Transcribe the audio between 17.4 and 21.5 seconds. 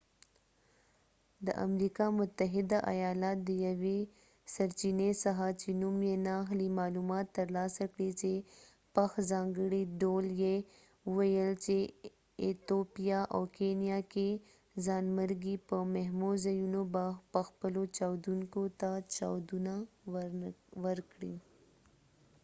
خپلو چاودیدونکو ته چاودنه ورکړي